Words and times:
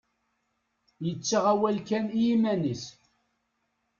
Yettaɣ 1.05 1.43
awal 1.53 1.77
kan 1.87 2.05
i 2.13 2.17
yiman-is. 2.23 2.83